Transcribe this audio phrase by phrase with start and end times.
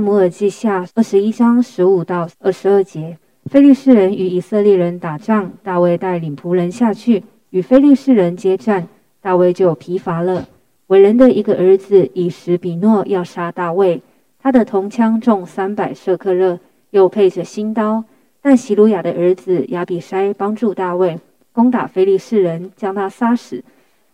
[0.00, 8.88] 摩尔记下二十一章十五到二十二节，非利士人与以色列人打仗，大卫带领仆人下去与非利士人接战，
[9.20, 10.48] 大卫就疲乏了。
[10.86, 14.02] 伟人的一个儿子以实比诺要杀大卫，
[14.42, 16.58] 他的铜枪重三百舍克勒，
[16.90, 18.02] 又配着新刀。
[18.40, 21.18] 但希鲁雅的儿子亚比筛帮助大卫
[21.52, 23.62] 攻打非利士人，将他杀死。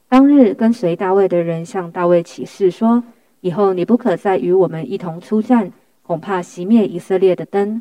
[0.08, 3.04] 当日跟随大卫的人向大卫起誓说。
[3.46, 5.70] 以后你不可再与我们一同出战，
[6.02, 7.80] 恐怕熄灭以色列的灯。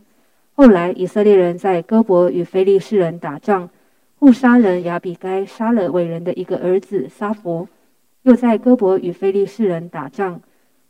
[0.54, 3.68] 后来以色列人在哥伯与非利士人打仗，
[4.20, 7.68] 误杀人亚比该杀了伟人的一个儿子沙佛，
[8.22, 10.40] 又在哥伯与非利士人打仗，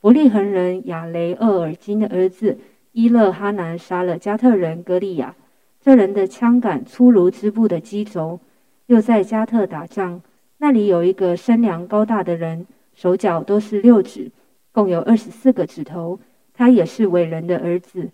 [0.01, 2.57] 伯利恒人亚雷厄尔金的儿子
[2.91, 5.35] 伊勒哈南杀了加特人歌利亚，
[5.79, 8.41] 这人的枪杆粗如织布的机轴。
[8.87, 10.21] 又在加特打仗，
[10.57, 14.31] 那里有一个身量高大的人，手脚都是六指。
[14.75, 16.19] 共有二十四个指头，
[16.53, 18.11] 他也是伟人的儿子。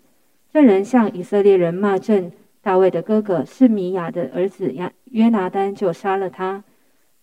[0.52, 6.62] 这人向以色列人骂阵，大卫的哥哥是米亚的儿子亚约拿丹，就杀了他。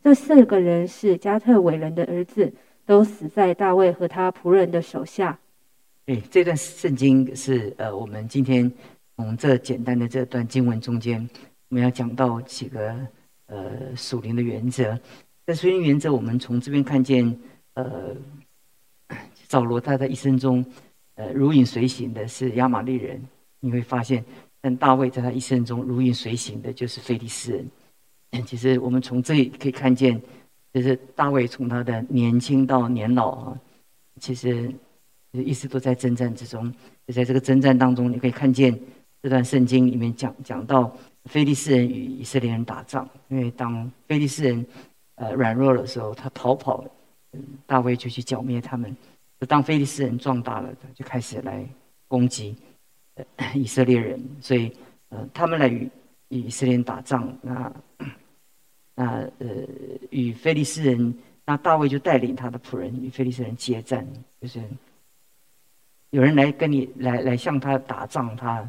[0.03, 2.51] 这四个人是加特伟人的儿子，
[2.85, 5.39] 都死在大卫和他仆人的手下。
[6.05, 8.69] 对，这段圣经是呃，我们今天
[9.15, 11.25] 从这简单的这段经文中间，
[11.69, 12.93] 我们要讲到几个
[13.47, 14.99] 呃属灵的原则。
[15.45, 17.39] 在属灵原则，我们从这边看见
[17.75, 18.13] 呃。
[19.49, 20.63] 扫罗他在一生中，
[21.15, 23.21] 呃，如影随形的是亚玛利人，
[23.59, 24.23] 你会发现；
[24.61, 28.45] 但大卫在他一生中如影随形的就是菲利斯人。
[28.45, 30.21] 其实我们从这里可以看见，
[30.71, 33.59] 就是大卫从他的年轻到年老啊，
[34.19, 34.71] 其实
[35.31, 36.71] 一直都在征战之中。
[37.07, 38.79] 就在这个征战当中，你可以看见
[39.23, 44.63] 这段圣经里面讲讲到菲利斯人与以色列人打仗，因为当菲利斯人
[45.15, 46.85] 呃软弱的时候，他逃跑，
[47.65, 48.95] 大卫就去剿灭他们。
[49.45, 51.67] 当菲利斯人壮大了，就开始来
[52.07, 52.55] 攻击
[53.53, 54.71] 以色列人，所以
[55.09, 55.89] 呃，他们来与
[56.27, 57.37] 以色列人打仗。
[57.41, 57.73] 那
[58.95, 59.05] 那
[59.39, 59.65] 呃，
[60.09, 61.13] 与菲利斯人，
[61.45, 64.05] 那大卫就带领他的仆人与菲利斯人接战，
[64.41, 64.61] 就是
[66.09, 68.61] 有人来跟你来来向他打仗，他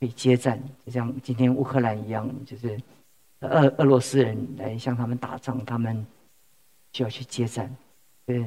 [0.00, 2.76] 可以接战，就像今天乌克兰一样，就是
[3.40, 6.04] 俄俄罗斯人来向他们打仗，他们
[6.90, 7.72] 就要去接战，
[8.26, 8.44] 对，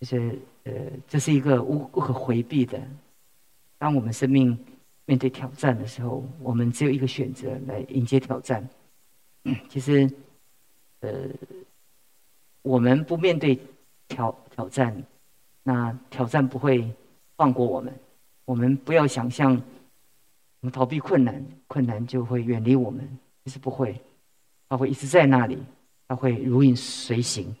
[0.00, 0.36] 就是。
[0.64, 0.72] 呃，
[1.08, 2.78] 这是一个无不可回避的。
[3.78, 4.56] 当我们生命
[5.06, 8.68] 面对挑战的时候，我们只有一个选择来迎接挑战。
[9.70, 10.08] 其实，
[11.00, 11.10] 呃，
[12.60, 13.58] 我们不面对
[14.06, 14.94] 挑挑战，
[15.62, 16.86] 那挑战不会
[17.38, 17.90] 放过我们。
[18.44, 19.54] 我们不要想象，
[20.60, 23.08] 我们逃避困难，困难就会远离我们。
[23.46, 23.98] 其实不会，
[24.68, 25.58] 它会一直在那里，
[26.06, 27.56] 它会如影随形。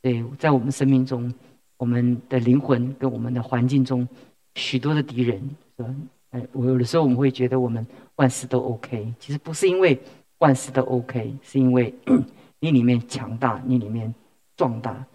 [0.00, 1.34] 对，在我们生命中。
[1.78, 4.06] 我们的灵魂跟我们的环境中
[4.54, 5.38] 许多的敌人，
[5.76, 5.94] 是吧？
[6.30, 9.98] 哎，我有的时候我们会觉得我们万事都 OK，其实不是因为
[10.38, 11.94] 万事都 OK，是因为
[12.60, 14.12] 你里面强大，你里面
[14.56, 15.06] 壮大，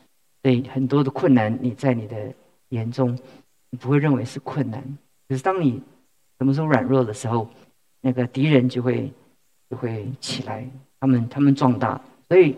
[0.44, 2.34] 所以很多的困难你在你的
[2.70, 3.18] 眼中
[3.72, 4.82] 你不会认为是困难。
[5.28, 5.82] 可是当你
[6.38, 7.50] 什么时候软弱的时候，
[8.02, 9.12] 那个敌人就会
[9.70, 12.00] 就会起来，他们他们壮大，
[12.30, 12.56] 所以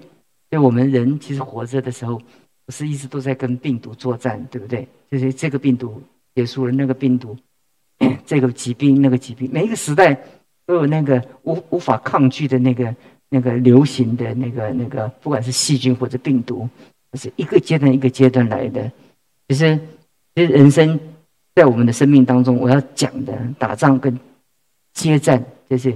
[0.50, 2.22] 对我们人其实活着的时候。
[2.66, 4.88] 不是一直都在跟病毒作战，对不对？
[5.12, 6.01] 就是这个病毒
[6.34, 7.35] 结束了，那个病毒，
[8.25, 10.18] 这个疾病，那个疾病，每一个时代
[10.66, 12.96] 都有那个无无法抗拒的那个
[13.29, 16.68] 那个流行的那个那个，不管是细菌或者病毒，
[17.16, 18.90] 是一个阶段一个阶段来的。
[19.50, 19.78] 其实，
[20.34, 20.97] 其实人生
[21.53, 24.18] 在我们的生命当中，我要讲的打仗跟
[24.94, 25.91] 接战，这些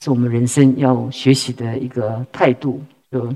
[0.00, 2.80] 是我们人生要学习的一个态度。
[3.10, 3.34] 就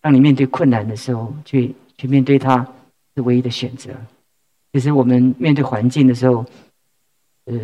[0.00, 1.74] 当你面对困难的时候，去。
[2.02, 2.66] 去面对它
[3.14, 3.92] 是唯一的选择。
[4.72, 6.44] 其实我们面对环境的时候，
[7.44, 7.56] 呃，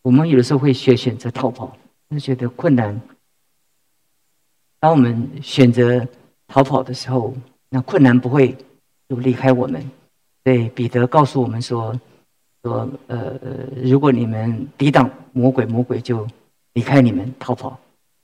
[0.00, 1.76] 我们有的时候会选选择逃跑，
[2.08, 2.98] 就觉得困难。
[4.80, 6.08] 当我们选择
[6.48, 7.34] 逃跑的时候，
[7.68, 8.56] 那困难不会
[9.06, 9.90] 就离开我们。
[10.42, 11.94] 对，彼得告诉我们说
[12.64, 13.38] ：“说呃，
[13.84, 16.26] 如果你们抵挡魔鬼，魔鬼就
[16.72, 17.78] 离开你们逃跑。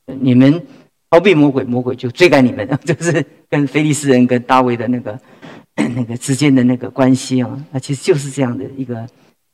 [0.06, 0.66] 你们。”
[1.12, 5.20] 逃避魔鬼，魔鬼就追赶你们， 就是跟菲利斯人跟大卫的那个
[5.94, 9.06] 那个之间的那个关系啊，那其实就是这样的一个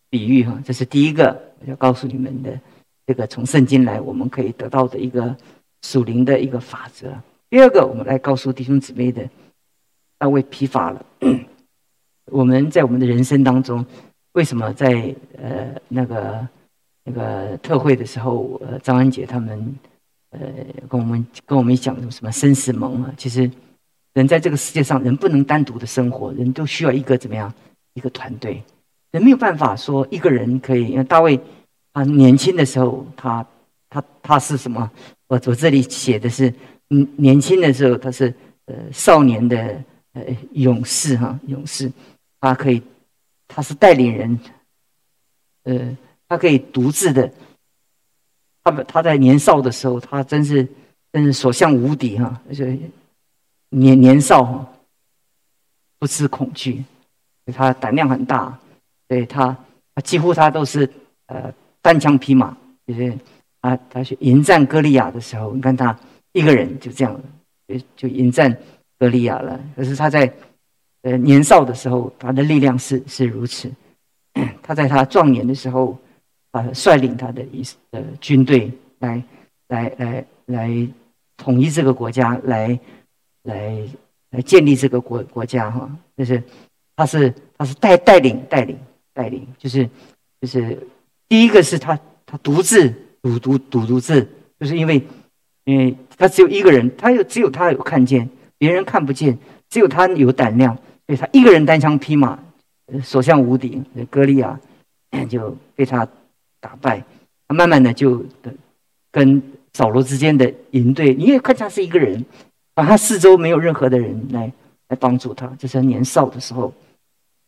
[0.09, 0.57] 比喻哈。
[0.65, 2.61] 这是第一个要告诉你们的，
[3.09, 5.37] 这个从圣经来我们可以得到的一个
[5.83, 7.13] 属灵的一个法则。
[7.51, 9.29] 第二个，我们来告诉弟兄姊妹的，
[10.17, 11.05] 大卫疲乏了。
[12.31, 13.85] 我们在我们的人生当中，
[14.35, 16.49] 为什么在呃那个
[17.03, 19.75] 那个特会的时候，呃张安杰他们。
[20.31, 20.41] 呃，
[20.89, 23.13] 跟我们跟我们讲什么生死盟啊？
[23.17, 23.51] 其实，
[24.13, 27.53] 人在这个世界上，人不能单独的生活，人都需要一个怎么样？
[27.95, 28.63] 一个团队。
[29.11, 30.89] 人没有办法说一个人可以。
[30.89, 31.41] 因为大卫
[31.95, 33.47] 他年轻的时候，他
[33.89, 34.91] 他他是什么？
[35.29, 36.53] 我我这里写的是，
[36.91, 38.35] 嗯，年轻的时候他是
[38.67, 39.83] 呃少年的
[40.13, 40.23] 呃
[40.53, 41.91] 勇士哈，勇士，
[42.39, 42.83] 他可以，
[43.47, 44.39] 他是带领人，
[45.65, 45.97] 呃，
[46.29, 47.33] 他可以独自的。
[48.71, 50.67] 他他在年少的时候，他真是
[51.13, 52.79] 真是所向无敌哈，而且
[53.71, 54.67] 年年少，
[55.99, 56.85] 不知恐惧，
[57.55, 58.59] 他胆量很大，
[59.07, 59.57] 对他
[59.95, 60.91] 他几乎他都是
[61.27, 62.57] 呃单枪匹马，
[62.87, 63.13] 就是
[63.61, 65.99] 他他去迎战歌利亚的时候，你看他
[66.33, 67.21] 一个人就这样
[67.67, 68.57] 就就迎战
[68.99, 69.61] 歌利亚了。
[69.77, 70.33] 可是他在
[71.03, 73.71] 呃年少的时候，他的力量是是如此，
[74.63, 75.99] 他在他壮年的时候。
[76.73, 79.23] 率领他的一呃军队来，
[79.69, 80.89] 来来来
[81.37, 82.79] 统一这个国家，来
[83.43, 83.79] 来
[84.31, 86.43] 来建立这个国国家哈，就是
[86.97, 88.77] 他是他是带带领带领
[89.13, 89.89] 带领，就是
[90.41, 90.87] 就是
[91.29, 92.89] 第一个是他他独自
[93.23, 94.27] 独独独独自，
[94.59, 95.03] 就是因为
[95.65, 98.29] 因为他只有一个人，他有只有他有看见，
[98.59, 99.39] 别人看不见，
[99.69, 100.75] 只有他有胆量，
[101.07, 102.39] 所以他一个人单枪匹马，
[103.03, 104.59] 所向无敌，歌利亚
[105.29, 106.09] 就被他。
[106.61, 107.03] 打败，
[107.47, 108.25] 他慢慢的就
[109.11, 109.41] 跟
[109.73, 112.25] 扫罗之间的营队，你也看他是一个人，
[112.75, 114.53] 把他四周没有任何的人来
[114.89, 115.47] 来帮助他。
[115.59, 116.73] 这是他年少的时候，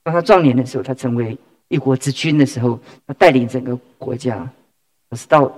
[0.04, 1.36] 当他壮年的时候，他成为
[1.68, 4.48] 一国之君的时候，他带领整个国家。
[5.08, 5.52] 可是到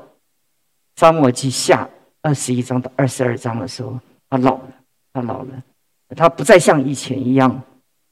[0.96, 1.88] 沙漠记下
[2.22, 3.98] 二十一章到二十二章的时候，
[4.30, 4.68] 他老了，
[5.12, 5.62] 他老了，
[6.16, 7.62] 他不再像以前一样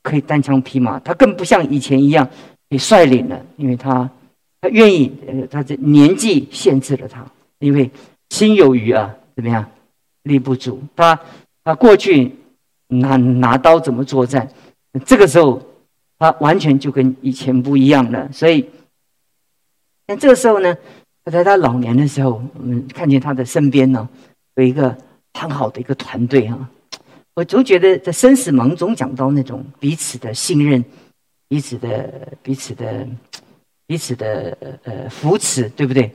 [0.03, 2.27] 可以单枪匹马，他更不像以前一样
[2.69, 4.09] 可以率领了，因为他。
[4.63, 7.25] 他愿意，呃，他这年纪限制了他，
[7.61, 7.91] 因为
[8.29, 9.71] 心有余啊，怎么样，
[10.25, 10.83] 力不足。
[10.95, 11.19] 他
[11.65, 12.35] 他过去
[12.89, 14.47] 拿拿刀怎么作战，
[15.07, 15.63] 这个时候
[16.19, 18.31] 他完全就跟以前不一样了。
[18.33, 18.69] 所以，
[20.07, 20.77] 那这个时候呢，
[21.25, 24.07] 他在他老年的时候，我们看见他的身边呢，
[24.57, 24.95] 有一个
[25.33, 26.71] 很好的一个团队啊。
[27.33, 30.85] 我总觉得在生死盟中讲到那种彼此的信任，
[31.49, 33.09] 彼此的彼此的。
[33.91, 36.15] 彼此的呃扶持，对不对？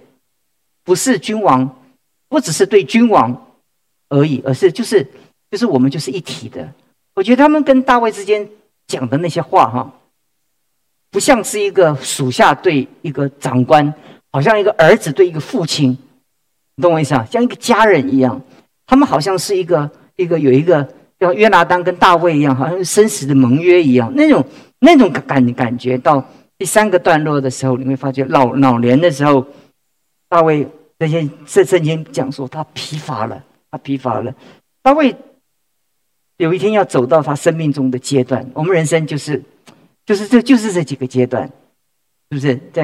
[0.86, 1.82] 不是君王，
[2.30, 3.52] 不只是对君王
[4.08, 5.06] 而已，而是就是
[5.52, 6.72] 就是我们就是一体的。
[7.16, 8.48] 我觉得他们跟大卫之间
[8.88, 9.94] 讲的那些话，哈，
[11.12, 13.94] 不像是一个属下对一个长官，
[14.32, 15.98] 好像一个儿子对一个父亲，
[16.76, 17.28] 你懂我意思啊？
[17.30, 18.42] 像一个家人一样，
[18.86, 20.88] 他们好像是一个一个有一个
[21.20, 24.46] 像约拿丹跟大卫一样，好像生死的盟约一样，那种
[24.80, 26.26] 那种感感觉到。
[26.58, 29.46] 第三个段落的时候，你会发觉老老年的时候，
[30.30, 30.68] 大卫
[30.98, 34.34] 这些这圣经讲说他疲乏了，他疲乏了。
[34.82, 35.16] 大卫
[36.38, 39.42] 有一天要走到他生命中的阶段，我们人生就是，
[40.06, 41.46] 就是这就是这几个阶段，
[42.30, 42.58] 是不是？
[42.72, 42.84] 在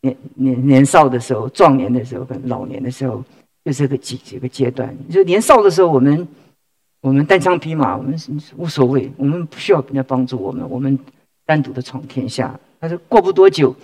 [0.00, 3.24] 年年年少的时候、壮年的时候跟老年的时候，
[3.64, 4.96] 就这个几几个阶段。
[5.10, 6.28] 就年少的时候，我们
[7.00, 8.16] 我们单枪匹马，我们
[8.56, 10.96] 无所谓，我们不需要人家帮助我们，我们
[11.44, 12.58] 单独的闯天下。
[12.80, 13.74] 他说：“过不多久，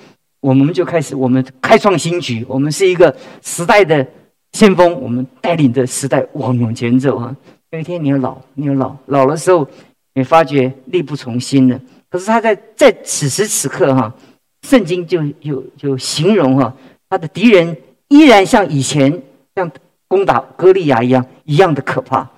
[0.40, 2.44] 我们就开始，我们开创新局。
[2.48, 4.06] 我们是一个时代的
[4.52, 7.36] 先锋，我们带领着时代往往前走啊！
[7.70, 9.68] 有一天你要老，你要老，老的时候，
[10.14, 11.80] 你发觉力不从心了。
[12.08, 14.14] 可是他在在此时此刻哈，
[14.62, 16.76] 圣经就有就形容哈，
[17.08, 17.76] 他的敌人
[18.08, 19.22] 依然像以前
[19.56, 19.68] 像
[20.06, 22.30] 攻打歌利亚一样一样的可怕。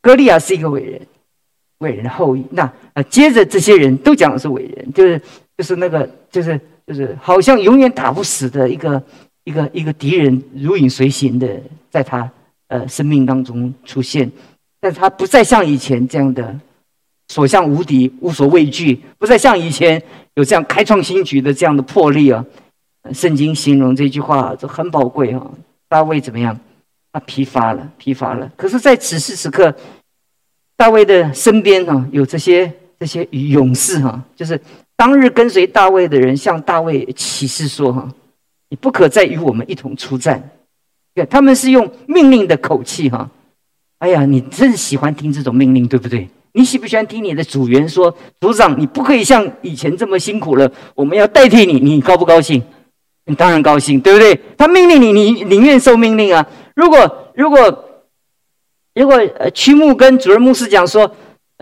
[0.00, 1.00] 歌利亚是一个伟人。”
[1.78, 5.20] 伟人的后裔，那啊，接着这些人都讲的是伟人，就是
[5.56, 9.00] 就是那个就是就是好像永远打不死的一个
[9.44, 11.48] 一个一个敌人，如影随形的
[11.88, 12.28] 在他
[12.66, 14.30] 呃生命当中出现，
[14.80, 16.58] 但他不再像以前这样的
[17.28, 20.02] 所向无敌、无所畏惧，不再像以前
[20.34, 22.44] 有这样开创新局的这样的魄力啊。
[23.12, 25.50] 圣经形容这句话这很宝贵啊。
[25.88, 26.58] 大卫怎么样？
[27.12, 28.50] 他疲乏了，疲乏了。
[28.56, 29.74] 可是，在此时此刻。
[30.78, 34.58] 大卫的身边哈有这些这些勇士哈，就是
[34.96, 38.08] 当日跟随大卫的人，向大卫起誓说哈，
[38.70, 40.50] 你不可再与我们一同出战。
[41.14, 43.28] 对，他们是用命令的口气哈。
[43.98, 46.28] 哎呀，你真喜欢听这种命令，对不对？
[46.52, 52.62] 你喜不喜欢听你的组员说，组长，你不可以像以前这么辛苦了，我们要代替你，你高不高兴？
[53.26, 54.40] 你当然高兴，对不对？
[54.56, 56.46] 他命令你，你宁愿受命令啊。
[56.76, 57.84] 如果如果。
[58.98, 61.10] 如果，呃，曲牧跟主任牧师讲说：“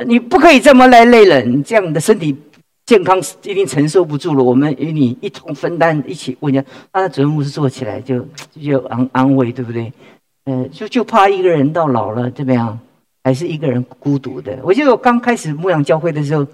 [0.07, 2.37] 你不可以这么累累人，这样你的身体
[2.87, 4.43] 健康一定承受不住了。
[4.43, 6.65] 我们与你一同分担，一起问一下。”
[6.95, 8.27] 那主任牧师坐起来就
[8.61, 9.93] 就安安慰，对不对？
[10.45, 12.79] 呃，就就怕一个人到老了怎么样，
[13.25, 14.57] 还是一个人孤独的。
[14.63, 16.47] 我记得我刚开始牧养教会的时候，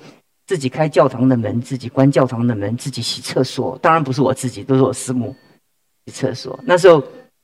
[0.47, 3.79] 自己开教堂的门，自己关教堂的门，自己洗厕所。
[3.81, 5.37] 当然不是我自己，都是我师母
[6.07, 6.59] 洗厕所。
[6.65, 7.03] 那时候，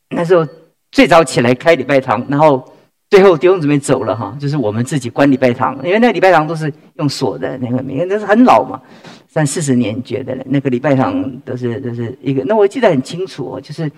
[0.09, 0.47] 那时候
[0.91, 2.65] 最早起来开礼拜堂，然后
[3.11, 8.81] 最后弟兄姊妹走了哈，就是我们自己关礼拜堂，因为那个礼拜堂都是用锁的，那个每个都是很老嘛，
[9.29, 12.45] 三四十年觉得，那个礼拜堂都是都是一个。
[12.45, 13.91] 那我记得很清楚哦，就是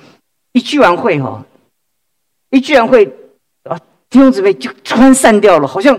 [0.52, 1.44] 一聚完会哈，
[2.50, 3.04] 一聚完会
[3.64, 5.98] 啊，弟兄姊妹就突然散掉了，好像。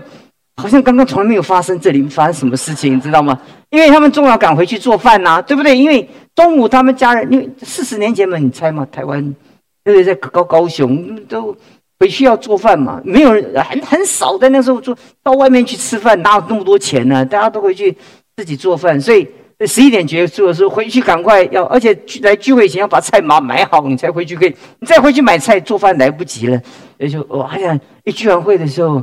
[0.54, 3.40] 好像刚刚从来没有发生，这里发生什么事情，你知道吗？
[3.70, 5.76] 因为他们中午要赶回去做饭呐，对不对？
[5.76, 9.34] 因为中午他们家人，因为四十年前嘛，你猜嘛，台湾
[9.82, 10.04] 对不对？
[10.04, 11.56] 在高高雄都
[12.02, 14.92] 回去要做饭嘛，没有人很很少在那时候做
[15.22, 17.24] 到外面去吃饭，哪有那么多钱呢？
[17.24, 17.96] 大家都回去
[18.36, 19.24] 自己做饭，所以
[19.64, 26.60] 十一点结束的时候回去赶快要，而且来聚会前要把菜码买好，你才回去可以，你再回去买菜做饭来不及了。
[26.98, 29.00] 也就我好像一聚完会的时候。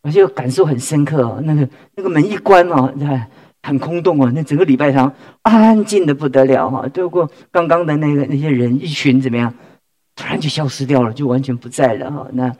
[0.00, 3.26] 我就感受很深刻哦，那个那个门一关哦，看
[3.64, 5.12] 很空洞哦，那整个礼拜堂
[5.42, 6.88] 安静的不得了哈。
[6.94, 9.52] 透过刚刚的那个那些人一群怎么样，
[10.18, 12.26] 突然就消失掉了，就完全不在了哈。
[12.32, 12.52] 那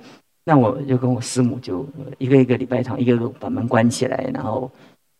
[0.44, 1.84] 那我就跟我师母就
[2.18, 4.70] 一个一个礼拜堂，一个个把门关起来，然后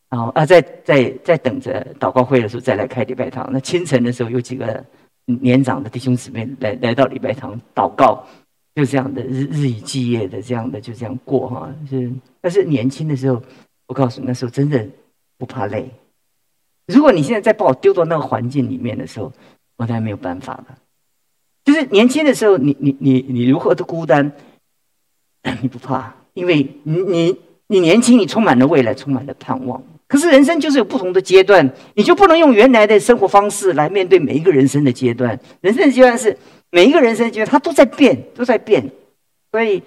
[0.09, 3.50] 然后啊，在在在等着祷告会的时候再来开礼拜堂。
[3.52, 4.85] 那清晨的时候有几个
[5.25, 8.25] 年长的弟兄姊妹来来到礼拜堂祷告。
[8.75, 13.42] 就这样的日日以继夜的这样的就这样过哈，是但是年轻的时候，
[13.88, 14.87] 我告诉你那时候真的
[15.37, 15.90] 不怕累。
[16.87, 19.33] 如果你现在再把我丢到那个环境里面的时候，
[19.78, 20.78] 我当然没有办法了。
[21.68, 24.32] 就是年轻的时候，你你你你如何的孤单，
[25.60, 29.82] 你不怕，因为你你你年轻，你充满了未来，充满了盼望。
[30.06, 35.38] 可是人生就是有不同的阶段，你就不能用原来的生活方式来面对每一个人生的阶段。
[35.60, 36.34] 人生的阶段是。
[36.70, 38.90] 每一个人生阶段，它都在变，都在变，
[39.50, 39.82] 所以，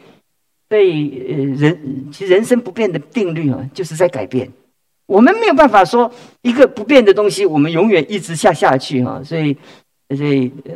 [0.68, 4.52] 所以，呃，人其实人生不变的定律啊，就是在改变。
[5.06, 6.12] 我们没有办法说
[6.42, 9.22] 一个不变的东西，我们永远一直下下去哈。
[9.24, 9.56] 所以，
[10.18, 10.74] 所以，呃，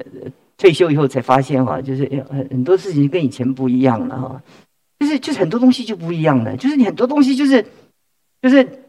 [0.58, 4.42] 退休以后才发现哈，就是很很多事情跟以前不一样了哈。
[5.00, 7.66] 就是就是很多东西就不一样了，就是你很多东西就是，
[8.42, 8.86] 就是，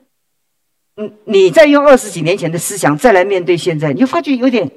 [0.97, 4.71] 嗯，你在用二十几年前的思想再来面对现在，你就发觉有点。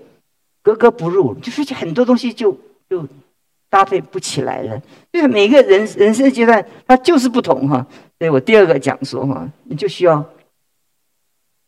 [0.61, 2.51] 格格不入，就是很多东西就
[2.89, 3.07] 就
[3.69, 4.79] 搭配不起来了。
[5.11, 7.87] 就是每个人人生阶段，它就是不同哈。
[8.19, 10.23] 所以我第二个讲说哈，你就需要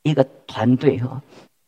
[0.03, 1.21] 一个团队哈。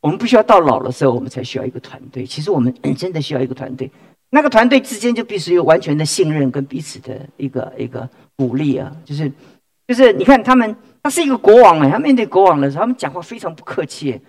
[0.04, 2.26] 我们不需要到老的时候，我们才需要一个团队。
[2.26, 3.90] 其实我们 真的需要一个团队，
[4.32, 8.92] 那个团队之间就必须有完全的信任跟彼此的一个一个鼓励啊。
[9.06, 9.32] 就是
[9.88, 14.20] 就是你看他们，他是一个国王哎，他面对国王的时候，他们讲话非常不客气。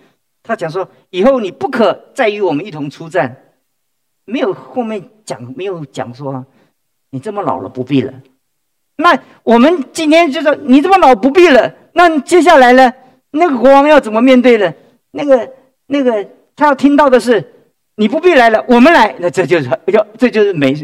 [0.41, 3.35] 他讲说：“以后你不可再与我们一同出战。”
[4.23, 6.45] 没有后面讲，没有讲说
[7.09, 8.13] 你这么老了不必了。
[8.95, 11.73] 那我们今天就说你这么老不必了。
[11.91, 12.93] 那接下来呢？
[13.31, 14.73] 那个国王要怎么面对呢？
[15.11, 15.51] 那个
[15.87, 17.43] 那个他要听到的是
[17.95, 19.15] 你不必来了，我们来。
[19.19, 20.75] 那这就是要这就是美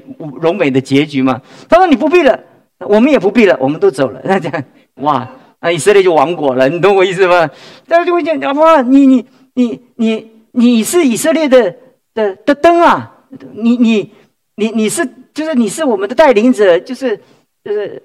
[0.41, 1.41] 荣美的结局嘛。
[1.70, 2.39] 他说你不必了，
[2.79, 4.22] 我们也不必了，我们都走了。
[4.24, 4.63] 那这样
[4.96, 5.29] 哇，
[5.60, 6.70] 那以色列就亡国了。
[6.70, 7.50] 你懂我意思吗？
[7.88, 9.25] 大家就会讲哇，你你。
[9.53, 11.75] 你你你是以色列的
[12.13, 13.12] 的的灯啊！
[13.51, 14.10] 你你
[14.55, 17.20] 你你是就是你是我们的带领者，就是
[17.62, 18.01] 就是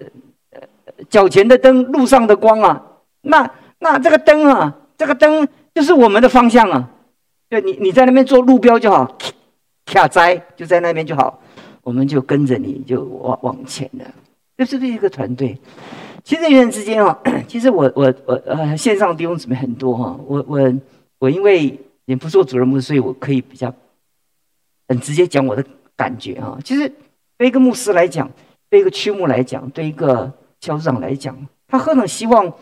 [1.09, 2.83] 脚前的灯，路上的光啊！
[3.23, 3.49] 那
[3.79, 5.47] 那这个灯啊，这个灯
[5.77, 6.91] 就是我们的方向啊！
[7.51, 9.19] 对，你你在那边做路标就好，
[9.85, 11.39] 卡摘就在那边就好，
[11.83, 14.07] 我们就跟着你就往往前的。
[14.57, 15.59] 这是不是一个团队？
[16.25, 20.75] 其实人与人之间啊， 其实我我我呃线上弟兄姊妹很多哈，我我。
[21.19, 23.75] 我因为也不做主任牧师，所以我可以比较
[24.87, 25.65] 很直接讲我的
[25.97, 26.59] 感觉啊。
[26.63, 26.93] 其实
[27.39, 28.31] 对一个牧师来讲，
[28.69, 30.31] 对一个区牧来讲，对一个
[30.61, 31.35] 校长来讲，
[31.67, 32.53] 他何等希望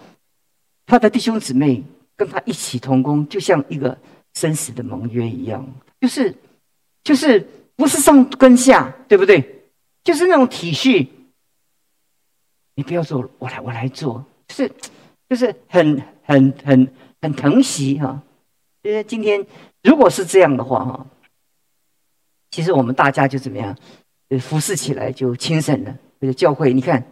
[0.87, 1.83] 他的弟兄姊妹
[2.17, 3.97] 跟他一起同工，就像一个
[4.35, 5.67] 生死的盟约一样，
[6.01, 6.35] 就是
[7.03, 9.65] 就是不是上跟下，对不对？
[10.03, 11.09] 就是那种体恤，
[12.75, 14.73] 你不要做，我来我来做，就是
[15.29, 16.93] 就是很很很
[17.23, 18.23] 很疼惜哈。
[18.83, 19.47] 因为今天
[19.83, 21.07] 如果是这样的话哈，
[22.51, 23.77] 其实我们大家就怎么样，
[24.29, 25.99] 呃，服侍起来就轻省了。
[26.21, 27.07] 这个教会，你看，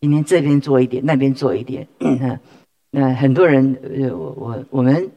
[0.00, 2.38] 今天这边做一点，那边做一点，那
[2.90, 5.10] 那很多人，呃，我我我们，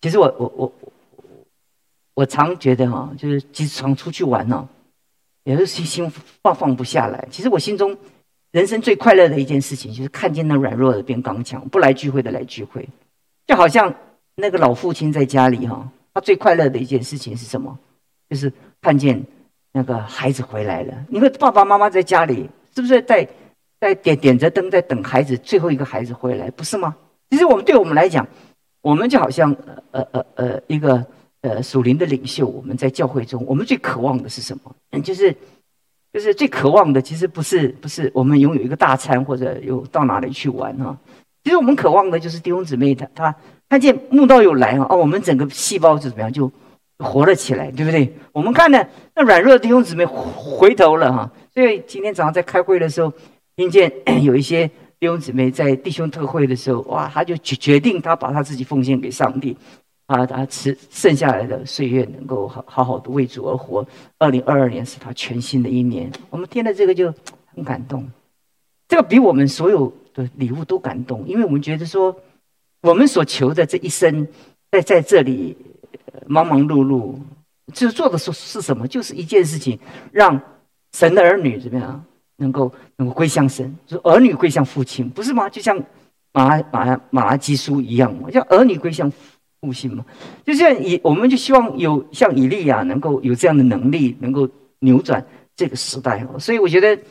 [0.00, 0.72] 其实我我我
[2.14, 4.68] 我常觉得哈，就是经常出去玩呢，
[5.44, 6.12] 也是心心
[6.42, 7.26] 放放不下来。
[7.30, 7.96] 其实我心中
[8.50, 12.88] 人生最快乐的一件事情，就是看见那软弱的变刚强，不来聚会的来聚会，
[13.46, 13.94] 就好像。
[14.40, 17.76] 那个老父亲在家里哈，他最快乐的一件事情是什么？
[18.30, 19.20] 就是看见
[19.72, 20.94] 那个孩子回来了。
[21.08, 23.28] 你看爸爸妈妈在家里，是不是在
[23.80, 26.96] 在点点着灯，在等孩子最后一个孩子回来，不是吗？
[27.30, 28.26] 其实我们对我们来讲，
[28.80, 31.06] 我们就好像呃呃呃呃一个
[31.42, 34.74] 呃属灵的领袖，我们在教会中，我们最渴望的是什么？
[34.92, 35.34] 嗯，就是
[36.12, 40.96] 就是最渴望的，其实不是不是我们拥有一个大餐或者有到哪里去玩哈。
[41.44, 43.34] 其实我们渴望的就是弟兄姊妹他他
[43.68, 46.50] 看见慕道友来啊，哦，我们整个细胞就怎么样就
[46.98, 48.12] 活了起来，对不对？
[48.32, 51.30] 我们看呢，那软弱的弟兄姊妹回头了哈。
[51.54, 53.12] 所以今天早上在开会的时候，
[53.58, 54.70] 听见 有一些。
[55.00, 59.56] 弟兄姊妹在弟兄特会的时候，哇，他就决决定，他把他自己奉献给上帝，
[60.06, 63.86] 啊，他吃剩下来的岁月能够好好好的为主而活。
[64.18, 67.14] 二零二二年是他全新的一年，我们听了这个就
[67.54, 68.10] 很感动，
[68.88, 72.20] 这个比我们所有的礼物都感动，因为我们觉得说，
[72.82, 74.26] 我们所求的这一生，
[74.72, 75.56] 在在这里
[76.26, 77.14] 忙忙碌碌，
[77.72, 78.88] 就做的是是什么？
[78.88, 79.78] 就是一件事情，
[80.10, 80.42] 让
[80.92, 82.04] 神的儿女怎么样？
[82.38, 85.48] 能够能够归向神，就是儿女归向父亲，不是吗？
[85.48, 85.76] 就像
[86.32, 89.12] 马马马拉基书一样嘛，叫儿女归向
[89.60, 90.06] 父亲嘛。
[90.44, 95.24] 就像以我们就希望有像以利亚能够有这样的能力，能够扭转
[95.56, 96.24] 这个时代。
[96.38, 97.02] 所以我觉得，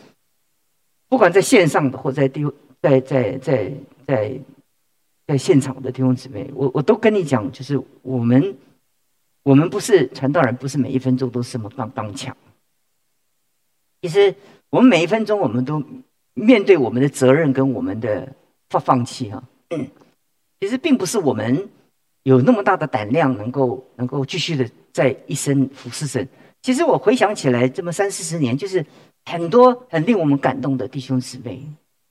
[1.09, 2.45] 不管在线上的或在地
[2.81, 3.73] 在在在
[4.05, 4.39] 在
[5.27, 8.55] 在现场的弟兄姊妹，我我都跟你讲，就是我们
[9.43, 12.33] 我们不是传道人，不是每一分钟都是这么刚刚强。
[14.01, 14.33] 其实。
[14.69, 15.81] 我们每一分钟，我们都
[16.33, 18.27] 面对我们的责任跟我们的
[18.69, 19.41] 放放弃哈。
[20.59, 21.69] 其实并不是我们
[22.23, 26.27] 有那么大的胆量，能够能够继续的在一生服侍神。
[26.61, 28.85] 其实我回想起来，这么三四十年，就是
[29.25, 31.61] 很多很令我们感动的弟兄姊妹，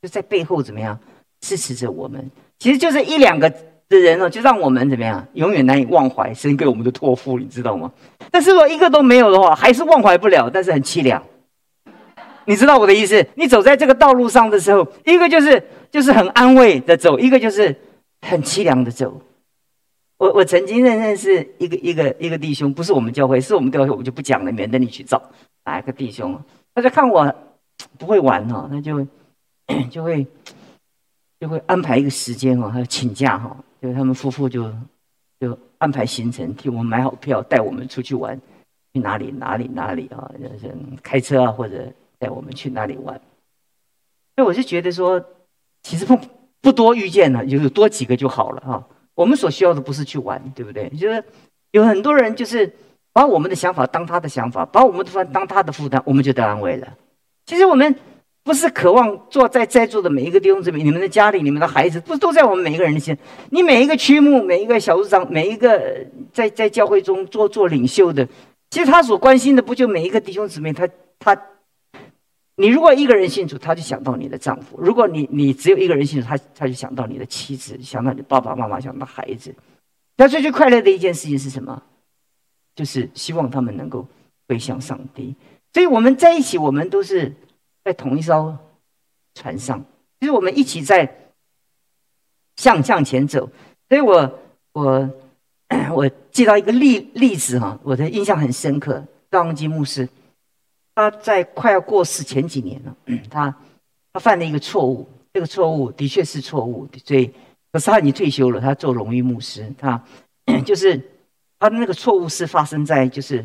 [0.00, 0.98] 就在背后怎么样
[1.40, 2.30] 支持着我们。
[2.58, 7.92] 其实就是一两个的人哦，就让我们怎么样永远难以忘怀神给我们的托付，你知道吗？
[8.30, 11.22] 但是如果一个都没有的话，还是忘怀不了，但是很凄凉。
[12.47, 13.26] 你知道我的意思？
[13.35, 17.75] 你走在这个道路上的时候，一个就是就是很安慰的走，一个就是
[18.23, 19.21] 很凄凉的走。
[20.19, 25.21] 我我曾经认认识一个一个一个弟兄，不是我们教会，是我们教会，我就不讲了，免得你去找
[25.65, 26.41] 哪一个弟兄。
[26.75, 27.35] 他就看我
[27.99, 29.06] 不会玩哈，他就
[29.91, 30.26] 就会
[31.41, 34.73] 就会安排一个时间哈，他请假哈，就他们夫妇就
[35.41, 38.41] 就安排行程，替我们买好票，带我们出去玩，
[38.95, 41.93] 去哪里哪里哪里啊，就是开车啊或者。
[42.19, 43.21] 带我们去哪里玩？
[44.35, 45.25] 所以我是觉得说，
[45.83, 46.19] 其实不
[46.61, 48.87] 不多遇见了，有多几个就好了哈。
[49.15, 50.91] 我们所需要的不是去玩，对不对？
[50.91, 51.25] 就是
[51.71, 52.71] 有很多人就是
[53.15, 56.87] 把我们的想法当他的想法，把我们的负担当他的负担，我们就得安慰了。
[57.47, 57.95] 其实我们
[58.45, 63.17] 不是渴望坐在在座的每一个弟兄姊妹，你们的家里，你们的孩子，不是都在我们每一个人的心？
[63.49, 68.29] 你每一个区目，每一个小组长，每一个在在教会中做做领袖的，
[68.69, 70.87] 其实他所关心的，不就每一个弟兄姊妹，他
[71.19, 71.41] 他。
[72.56, 79.54] 你如果一个人信主，他就想到你的丈夫；如果你你只有一个人信主，他他就想到你的妻子，想到你爸爸妈妈，想到孩子。
[80.16, 81.82] 他最最快乐的一件事情是什么？
[82.75, 84.06] 就是希望他们能够
[84.47, 85.34] 归向上帝。
[85.75, 87.34] 所以我们在一起，我们都是
[87.84, 88.56] 在同一艘
[89.34, 89.84] 船上，
[90.19, 91.30] 就是我们一起在
[92.56, 93.50] 向向前走。
[93.90, 94.38] 所以我
[94.73, 95.10] 我
[95.95, 100.08] 我记到一个例例子哈，我的印象很深刻，张基牧师。
[100.97, 102.97] 他在快要过世前几年了，
[103.30, 103.54] 他
[104.15, 107.30] 他犯了一个错误，这个错误的确是错误，所以
[107.71, 110.02] 可是他已经退休了，他做荣誉牧师，他
[110.65, 110.99] 就是
[111.61, 113.45] 他的那个错误是发生在就是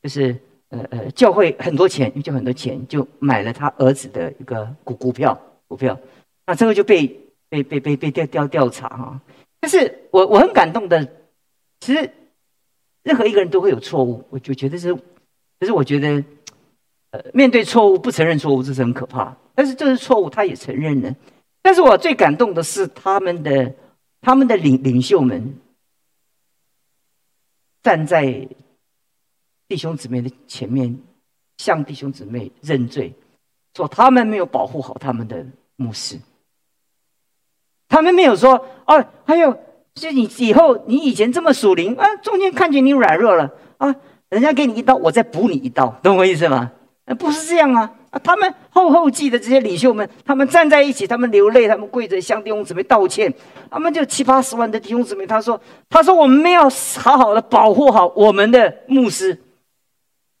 [0.00, 0.38] 就是
[0.68, 5.36] 呃呃教会很多钱就很多钱就买了他儿子的一个股股票
[5.66, 5.98] 股票，
[6.46, 7.08] 那这个就被
[7.48, 9.20] 被被被被调调调查哈，
[9.58, 11.04] 但是我我很感动的，
[11.80, 12.08] 其实
[13.02, 16.22] 任何一个人都会有错误，我就觉得是，可是我觉得。
[17.12, 19.36] 呃，面对错误不承认错误，这是很可怕。
[19.54, 21.14] 但是这是错误，他也承认了。
[21.60, 23.74] 但是我最感动的是他们的
[24.22, 25.54] 他们的领领袖们
[27.82, 28.48] 站在
[29.68, 30.98] 弟兄姊妹的前面，
[31.58, 33.12] 向弟兄姊妹认罪，
[33.76, 35.44] 说他们没有保护好他们的
[35.76, 36.18] 牧师，
[37.88, 39.58] 他们没有说哦，还有
[39.96, 43.94] 是你以后你以前这么属灵啊，中间看见你软弱了啊，
[44.30, 46.72] 人家给你一刀，我再补你一刀，懂我意思吗？
[47.04, 47.90] 呃，不是这样啊！
[48.10, 53.32] 啊，他们后后继的这些领袖们，他们站在一起，他们流泪，他们跪着向弟兄姊妹道歉。
[53.68, 55.60] 他们就七八十万的弟兄姊妹，他说
[55.90, 56.62] ：“他说我们没有
[57.00, 59.36] 好好的保护好我们的牧师，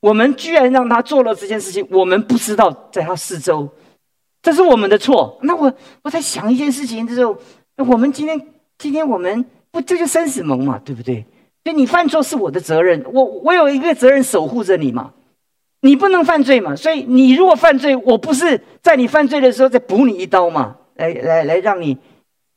[0.00, 3.68] 我们居然让他做了这件事情，我们不知道在他四周，
[4.40, 5.72] 这是我们的错。”那我
[6.02, 7.36] 我在想一件事情的时候，
[7.78, 8.40] 我们今天
[8.78, 11.26] 今天我们不这就生死盟嘛，对不对？
[11.64, 15.12] 就你犯错是我的责任，我我有一个责任守护着你嘛。
[15.82, 21.98] 你不能犯罪嘛，所以你如果犯罪，我不是在你犯罪的时候再补你一刀嘛，来来来，让你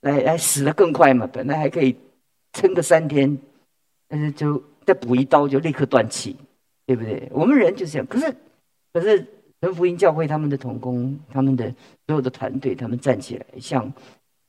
[0.01, 1.27] 来来死的更快嘛。
[1.33, 1.95] 本来还可以
[2.53, 3.37] 撑个三天，
[4.07, 6.35] 但是就再补一刀就立刻断气，
[6.85, 7.27] 对不对？
[7.31, 8.05] 我们人就是这样。
[8.07, 8.35] 可是，
[8.93, 9.25] 可是
[9.59, 11.65] 神福音教会他们的同工，他们的
[12.05, 13.91] 所有的团队，他们站起来，向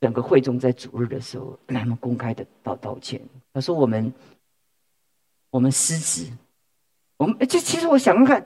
[0.03, 3.19] 整个会众在主日的时候，他们公开的道道歉。
[3.55, 4.13] 他说：“我们，
[5.49, 6.31] 我们失职，
[7.17, 8.45] 我们这其实我想想看，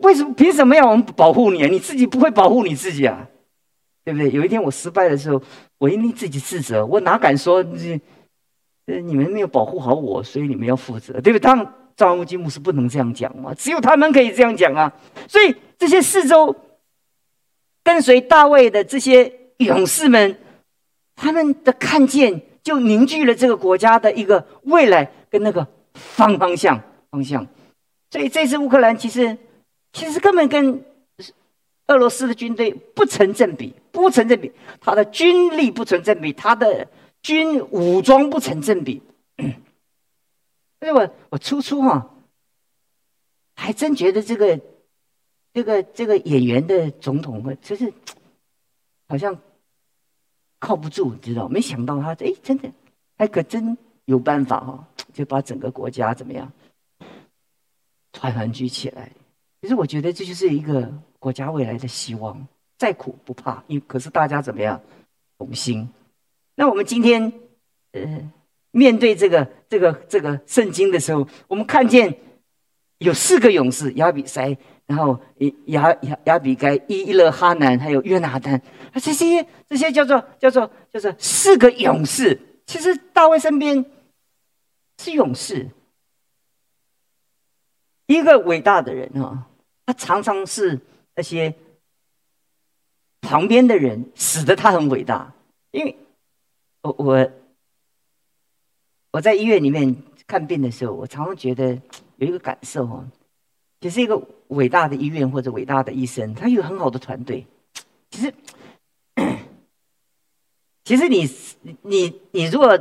[0.00, 1.68] 为什么凭什么要我们保护你啊？
[1.68, 3.28] 你自己不会保护你自己啊？
[4.04, 4.30] 对不对？
[4.30, 5.40] 有一天我失败的时候，
[5.78, 8.00] 我一定自己自责，我哪敢说这？”
[8.86, 11.40] 呃，你们没有保护好我，所以你们要负责，对不对？
[11.40, 14.92] 当然，赵木金木是不能这样讲嘛，只有他们可以这样讲啊。
[15.26, 16.54] 所以这些四周
[17.82, 20.36] 跟随大卫的这些勇士们，
[21.16, 26.78] 他们的看见就凝聚了这个国家的一个未来跟那个方方向
[27.10, 27.46] 方向。
[28.10, 29.34] 所以这次乌克兰其实
[29.94, 30.84] 其实根本跟
[31.86, 34.52] 俄罗斯的军队不成正比，不成正比，
[34.82, 36.86] 他的军力不成正比，他的。
[37.24, 39.00] 军武装不成正比，
[40.78, 42.10] 所以我我初初哈，
[43.56, 44.60] 还真觉得这个
[45.54, 47.90] 这个这个演员的总统会就是
[49.08, 49.38] 好像
[50.58, 51.48] 靠不住，你知道？
[51.48, 52.70] 没想到他哎，真的
[53.16, 56.52] 还可真有办法哈，就把整个国家怎么样
[58.12, 59.10] 团团聚起来。
[59.64, 62.46] 其实我觉得这就是一个国家未来的希望，
[62.76, 64.78] 再苦不怕，因可是大家怎么样
[65.38, 65.88] 同心。
[66.54, 67.32] 那我们今天，
[67.92, 68.30] 呃，
[68.72, 72.14] 面对这个这个这个圣经的时候，我们看见
[72.98, 75.18] 有四个勇士：亚比塞，然后
[75.68, 78.60] 亚亚亚比该、伊勒哈南，还有约拿丹。
[79.00, 82.38] 这些这些叫做叫做叫做四个勇士。
[82.66, 83.82] 其实大卫身边
[84.98, 85.70] 是勇士，
[88.04, 89.46] 一个伟大的人啊，
[89.86, 90.80] 他常常是
[91.16, 91.54] 那些
[93.20, 95.34] 旁边的人使得他很伟大，
[95.70, 95.96] 因为。
[96.86, 97.30] 我我
[99.10, 101.80] 我在医院里面看病的时候，我常常觉得
[102.16, 103.08] 有一个感受哦，
[103.80, 107.46] 其实一个伟大的医院或者伟大的医生，他有很好的团队。
[108.10, 108.34] 其实，
[110.84, 111.26] 其实你
[111.80, 112.78] 你你如果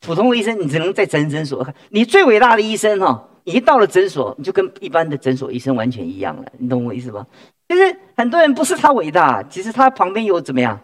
[0.00, 1.66] 普通医生，你只能在诊诊所。
[1.88, 6.52] 你最伟大的医生哈，一到了诊所，你就跟一般的诊所医生完全一样了。
[6.58, 7.26] 你懂我意思吧？
[7.68, 10.80] 就是很多人不是他伟大，其实他旁边有怎么样，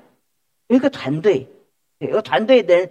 [0.69, 1.49] 有一个团队。
[1.99, 2.91] 有个团队的人，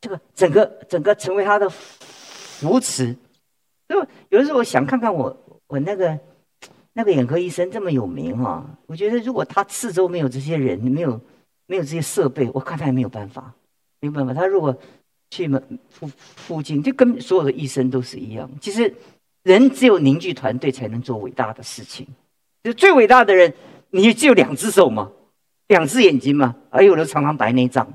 [0.00, 3.16] 这个整个整个成为他的扶持。
[3.88, 6.16] 就有的时候我想看看我我那个
[6.92, 11.20] 那个眼科医生这么有名哈，我觉得如果他四周没有这些人，没有
[11.66, 13.52] 没有这些设备，我看他也没有办法，
[13.98, 14.32] 没有办法。
[14.32, 14.78] 他如果
[15.30, 15.60] 去门
[15.90, 18.48] 附附近，就跟所有的医生都是一样。
[18.60, 18.94] 其实
[19.44, 22.04] 人只有凝聚团队，才能做伟大的事情。
[22.64, 23.54] 就最伟大的人，
[23.90, 25.12] 你只有两只手嘛，
[25.68, 27.86] 两只眼睛嘛，而有的常常白内障。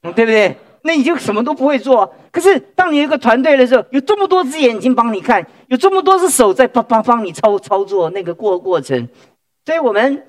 [0.00, 0.56] 对不对？
[0.82, 2.14] 那你就什么都不会做。
[2.30, 9.08] 可是当你有一个团队的时候，有这么多只眼睛帮你看，有这么多只手在帮帮帮你操操作那个过过程。
[9.66, 10.24] 所以我们，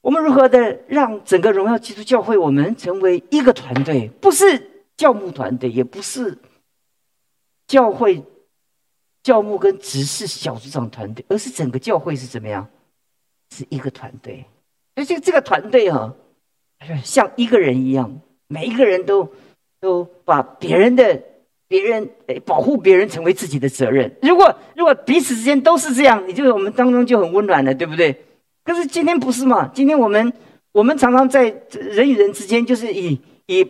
[0.00, 4.10] 我们如何的让整个荣耀基督教会我们成为一个团队？
[4.20, 6.36] 不是教牧团队，也不是
[7.68, 8.24] 教会
[9.22, 12.68] 教牧跟执事小组长团队，而是整个教会是怎么样？
[13.54, 14.44] 是一个团队。
[14.94, 16.14] 而且这个这个团队哈，
[17.04, 18.20] 像一个人一样。
[18.48, 19.32] 每一个人都
[19.80, 21.22] 都把别人的
[21.66, 22.10] 别人
[22.44, 24.14] 保护别人成为自己的责任。
[24.20, 28.14] 如果如果彼此之间都是这样，你就我们当中就很温暖了，对不对？
[28.62, 29.68] 可是今天不是嘛？
[29.68, 30.30] 今天我们
[30.72, 33.66] 我们常常在人与人之间，就是以以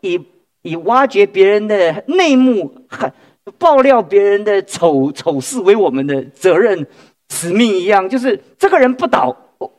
[0.00, 0.18] 以
[0.62, 3.12] 以挖掘别人的内幕很、
[3.58, 6.86] 爆料别人的丑丑事为我们的责任
[7.30, 8.08] 使命一样。
[8.08, 9.70] 就是这个人不倒，我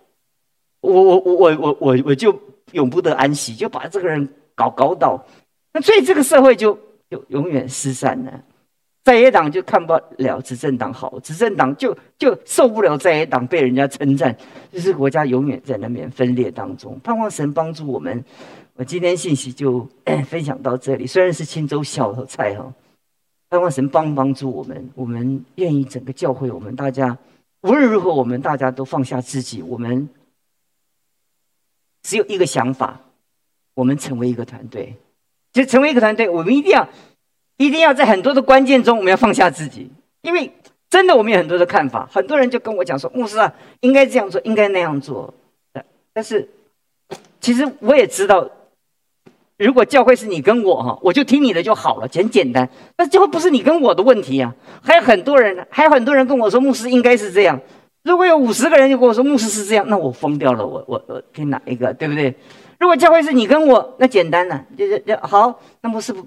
[0.81, 2.39] 我我我我我我就。
[2.73, 5.25] 永不得安息，就把这个人搞搞倒，
[5.71, 6.77] 那所以这个社会就
[7.09, 8.43] 就永远失散了。
[9.05, 14.35] 在野党就看不了执政党好，执政党就就受不了在野党被人家称赞，
[14.69, 16.99] 就是国家永远在那边分裂当中。
[17.01, 18.21] 盼望神帮助我们。
[18.75, 19.87] 我今天信息就
[20.27, 22.69] 分享到这里，虽然是青州小菜哈，
[23.49, 24.89] 盼望神帮帮助我们。
[24.95, 27.17] 我们愿意整个教会，我们大家
[27.61, 30.09] 无论如何，我们大家都放下自己，我们。
[32.03, 33.01] 只有一个想法，
[33.73, 34.95] 我们成为一个团队，
[35.51, 36.29] 就成为一个团队。
[36.29, 36.87] 我们一定要，
[37.57, 40.49] 一定要在很多的关键中，我们要放下自己，因为
[40.89, 42.07] 真的我们有很多的看法。
[42.09, 45.33] 很多人就跟我讲说：“牧师啊，应该这样做，应该那样做。”
[46.13, 46.47] 但是，
[47.41, 48.49] 其实我也知道，
[49.57, 52.69] 如果教会是你跟我哈，我就听你的就好了，很简单。
[52.95, 57.59] 但教会不是你跟我的问题啊，还有很多人，还有很多人跟我说：“牧师应该是这样。”
[58.03, 60.65] 如果有五十个人就跟我说牧师是这样，那我疯掉了。
[60.65, 62.33] 我我我听哪一个，对不对？
[62.79, 65.59] 如果教会是你跟我，那简单了，就是好。
[65.81, 66.25] 那牧师不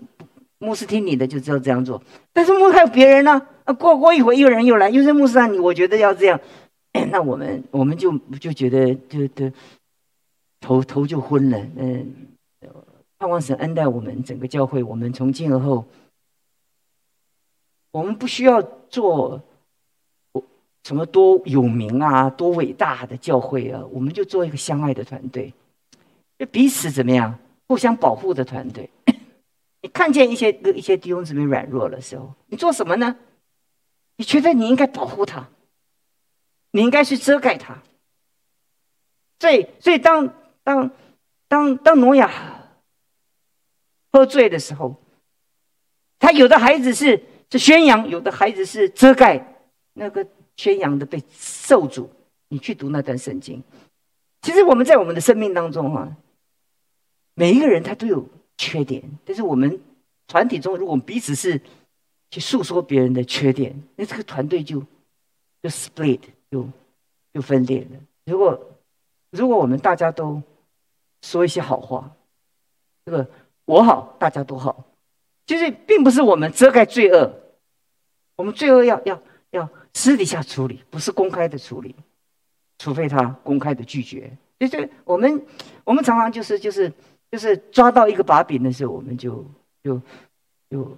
[0.59, 2.03] 牧师听你的就知道这样做。
[2.33, 6.39] 但是牧还有别人呢，啊，过过一会一个人又来，又是牧师啊，你我觉得要这样，
[7.11, 9.51] 那我们我们就就觉得就就
[10.61, 11.59] 头头就昏了。
[11.79, 12.13] 嗯，
[13.21, 15.85] 盼望神恩待我们整个教会，我们从今而后，
[17.93, 19.41] 我们不需要做。
[20.83, 23.85] 什么多有名啊，多伟大的教会啊！
[23.93, 25.53] 我们就做一个相爱的团队，
[26.39, 28.89] 就彼此怎么样，互相保护的团队。
[29.83, 33.15] 你看见一些一些弟兄姊妹软弱的时候，你做什么呢？
[34.17, 35.47] 你觉得你应该保护他，
[36.71, 37.83] 你应该去遮盖他。
[39.39, 40.33] 所以，所以当
[40.65, 40.91] 当
[41.47, 42.60] 当当挪亚
[44.13, 44.97] 喝醉的时候，
[46.19, 50.27] 他有的孩子是是宣扬，有的孩子是遮盖那个。
[50.57, 52.11] 宣扬的被受阻，
[52.49, 53.63] 你去读那段圣经。
[54.43, 56.15] 其实我们在我们的生命当中哈，
[57.33, 59.81] 每一个人他都有缺点，但是我们
[60.27, 61.59] 团体中，如果我们彼此是
[62.31, 64.81] 去诉说别人的缺点，那这个团队就
[65.63, 66.21] 就 split
[66.51, 66.69] 就
[67.33, 67.99] 就分裂了。
[68.27, 68.77] 如果
[69.31, 70.43] 如果我们大家都
[71.23, 72.15] 说一些好话，
[73.07, 73.27] 这个
[73.71, 74.85] 我好，大家都好，
[75.47, 77.33] 就是并不是我们遮盖罪恶，
[78.35, 79.69] 我们罪恶要要要。
[79.93, 81.95] 私底下处理，不是公开的处理，
[82.79, 84.37] 除非他公开的拒绝。
[84.59, 85.45] 就是我们，
[85.85, 86.93] 我们常常就是就是
[87.31, 89.45] 就是抓到一个把柄的时候，我们就
[89.83, 90.01] 就
[90.69, 90.97] 就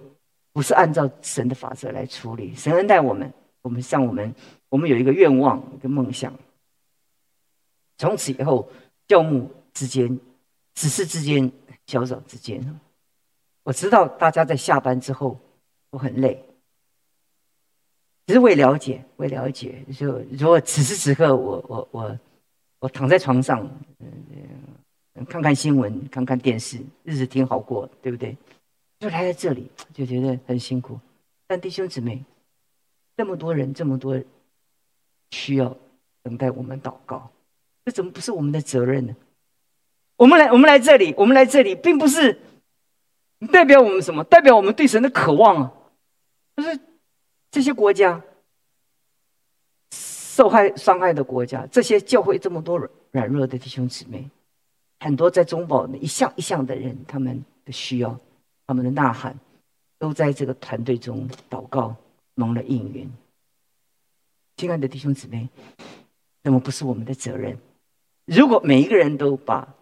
[0.51, 2.53] 不是按照神的法则来处理。
[2.55, 3.31] 神恩待我们，
[3.61, 4.33] 我们像我们，
[4.69, 6.33] 我们有一个愿望，一个梦想。
[7.97, 8.69] 从此以后，
[9.07, 10.19] 教牧之间、
[10.73, 11.51] 只是之间、
[11.87, 12.79] 小长之间，
[13.63, 15.39] 我知道大家在下班之后
[15.91, 16.43] 我很累。
[18.25, 22.19] 只是为了解，为了解，就如果此时此刻，我我我
[22.79, 28.35] 我躺在床上，嗯，看看新闻，看看电视，日子挺好过，对不对？
[28.99, 30.97] 就来在这里，就觉得很辛苦。
[31.45, 32.23] 但弟兄姊妹，
[33.17, 34.17] 这么多人，这么多
[35.31, 35.75] 需要
[36.23, 37.29] 等待我们祷告，
[37.83, 39.13] 这怎么不是我们的责任呢？
[40.15, 42.39] 我们来，我们来这里，我们来这里，并不是
[43.51, 45.73] 代表我们什么，代表我们对神的渴望啊，
[46.55, 46.79] 就是。
[47.53, 48.19] 这些国家
[49.91, 52.79] 受害伤害的国家，这些教会这么多
[53.11, 54.27] 软弱的弟兄姊妹，
[55.01, 58.19] 很多在中保的一项一项的人，他们的需要，
[58.65, 59.37] 他们的呐喊，
[59.99, 61.95] 都在这个团队中祷告
[62.33, 63.07] 蒙了应允。
[64.57, 65.47] 亲爱的弟兄姊妹，
[66.41, 67.55] 那么不是我们的责任。
[68.25, 69.75] 如果每一个人都把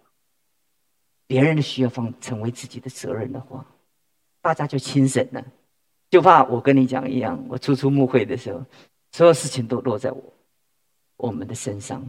[1.32, 3.66] 别人的需要放成为自己的责任的话，
[4.42, 5.42] 大家就轻省了。
[6.10, 8.62] 就怕我跟你讲一样，我初出牧会的时候，
[9.14, 10.22] 所有事情都落在我
[11.16, 12.04] 我们的身上。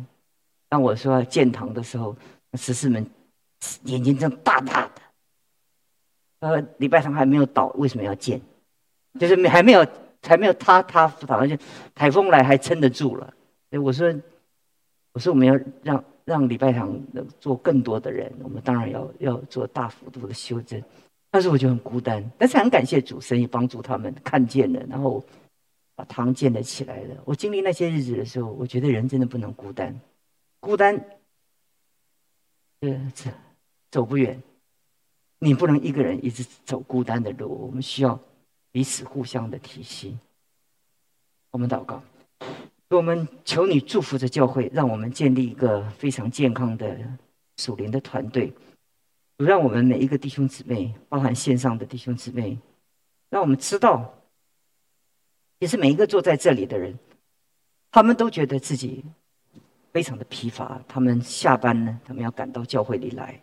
[0.69, 2.17] 当我说要建堂的时候，
[2.55, 3.09] 十四们
[3.85, 5.03] 眼睛睁大大的。
[6.41, 8.41] 呃，礼拜堂还没有倒，为什么要建？
[9.21, 9.87] 就是还没有
[10.21, 11.57] 还没有塌塌塌，就
[11.95, 13.33] 台风来还撑得住了。
[13.71, 14.13] 所以我说，
[15.13, 20.83] 我说我们要让让礼拜堂能做更多的人，我们当然要要做大幅度的修正。
[21.31, 25.25] 但是我就很孤单，但是很感谢主，神也帮助他们看见了，然后
[25.95, 27.17] 把堂建了起来了。
[27.25, 29.99] 我经历那些日子的时候，我觉得人真的不能孤单，
[30.61, 31.03] 孤单，
[32.81, 33.31] 呃，走
[33.91, 34.43] 走不远。
[35.39, 38.21] 你不能一个人一直走孤单的路，我们需要
[38.71, 40.17] 彼此互相的提醒。
[41.51, 42.03] 我们祷告，
[42.97, 46.99] 我们求你祝福着教会，让我们建立一个非常健康的
[47.57, 48.53] 属灵的团队。
[49.39, 52.57] 让我们每一个弟兄姊妹，包含线上的弟兄姊妹，
[53.29, 54.15] 让我们知道，
[55.59, 56.97] 也是每一个坐在这里的人，
[57.91, 59.05] 他们都觉得自己
[59.93, 60.81] 非常的疲乏。
[60.87, 63.41] 他们下班呢，他们要赶到教会里来。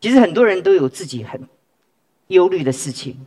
[0.00, 1.48] 其实很多人都有自己很
[2.28, 3.26] 忧虑的事情，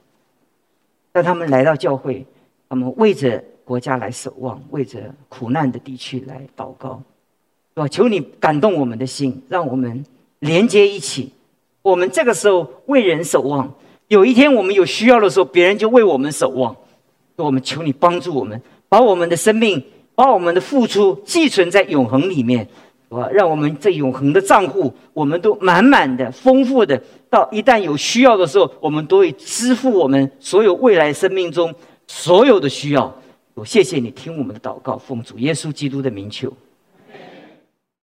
[1.13, 2.25] 但他们来到教会，
[2.67, 7.01] 他们为着国家来守望，为着苦难的地区来祷告，
[7.75, 7.87] 是吧？
[7.87, 10.05] 求你感动我们的心，让我们
[10.39, 11.31] 连接一起。
[11.81, 13.73] 我们这个时候为人守望，
[14.07, 16.75] 有一天我们有需要的时候，别人就为我们守望。
[17.37, 22.67] 我们求你帮助我们，把我们的生命，把我们的付出寄存在永恒里面，
[23.09, 31.73] 啊，让我们这永恒的账户，我们都满满的、丰富的，到一旦有需要的时候，我们都会支付我们所有未来生命中
[32.05, 33.11] 所有的需要。
[33.65, 36.51] 谢谢你听我们的祷告，奉主耶稣基督的名求。